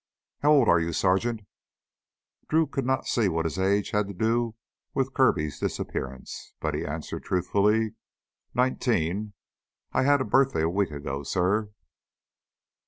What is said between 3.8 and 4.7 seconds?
had to do